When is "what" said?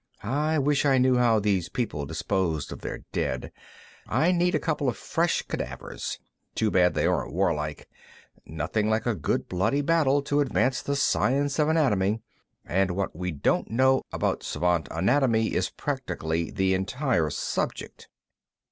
12.95-13.15